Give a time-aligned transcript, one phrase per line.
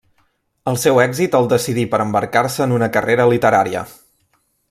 [0.69, 3.85] El seu èxit el decidí per embarcar-se en una carrera literària.